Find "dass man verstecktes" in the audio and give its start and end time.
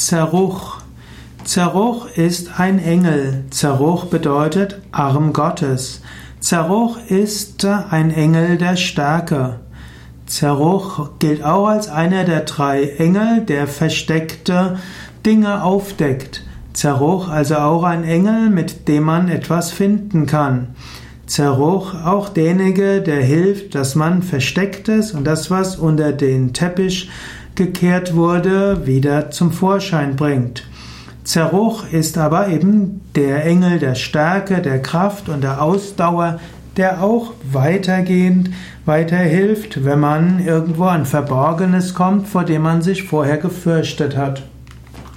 23.74-25.12